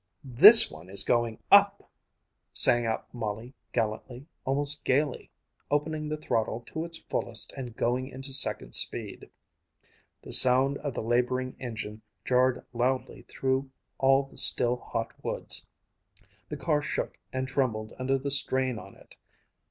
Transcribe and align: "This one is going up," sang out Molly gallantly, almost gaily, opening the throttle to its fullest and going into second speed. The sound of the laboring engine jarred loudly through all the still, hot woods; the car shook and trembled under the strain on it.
"This 0.23 0.71
one 0.71 0.89
is 0.89 1.03
going 1.03 1.37
up," 1.51 1.87
sang 2.53 2.87
out 2.87 3.13
Molly 3.13 3.53
gallantly, 3.71 4.25
almost 4.45 4.83
gaily, 4.83 5.29
opening 5.69 6.09
the 6.09 6.17
throttle 6.17 6.61
to 6.69 6.83
its 6.85 6.97
fullest 6.97 7.53
and 7.55 7.75
going 7.75 8.07
into 8.07 8.33
second 8.33 8.73
speed. 8.73 9.29
The 10.23 10.33
sound 10.33 10.79
of 10.79 10.95
the 10.95 11.03
laboring 11.03 11.55
engine 11.59 12.01
jarred 12.25 12.65
loudly 12.73 13.21
through 13.27 13.69
all 13.99 14.23
the 14.23 14.37
still, 14.37 14.77
hot 14.77 15.13
woods; 15.23 15.67
the 16.49 16.57
car 16.57 16.81
shook 16.81 17.19
and 17.31 17.47
trembled 17.47 17.93
under 17.99 18.17
the 18.17 18.31
strain 18.31 18.79
on 18.79 18.95
it. 18.95 19.13